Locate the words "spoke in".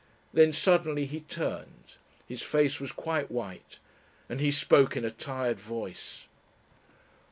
4.51-5.05